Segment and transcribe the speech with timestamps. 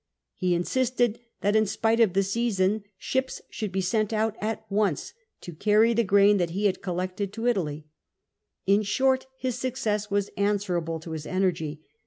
[0.41, 5.13] lie insisted that, in spite of the season, ships sliuuld be sent out at once
[5.41, 7.85] to carry the grain that he had colle(*,ted to Italy*
[8.65, 11.83] In short, his success was answerable to lim energy.